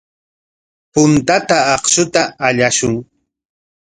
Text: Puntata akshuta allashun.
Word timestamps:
Puntata 0.93 1.57
akshuta 1.73 2.21
allashun. 2.47 2.93